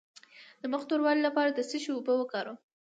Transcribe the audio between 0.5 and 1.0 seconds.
د مخ د